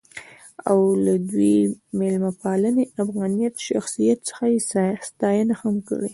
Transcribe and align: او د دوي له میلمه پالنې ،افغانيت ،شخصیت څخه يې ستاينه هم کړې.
او 0.69 0.79
د 1.05 1.07
دوي 1.29 1.55
له 1.63 1.71
میلمه 1.99 2.31
پالنې 2.41 2.85
،افغانيت 3.03 3.55
،شخصیت 3.67 4.19
څخه 4.29 4.43
يې 4.53 4.59
ستاينه 5.09 5.53
هم 5.61 5.75
کړې. 5.87 6.09